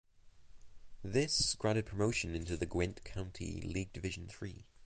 [1.03, 4.65] This granted promotion into the Gwent County League Division Three.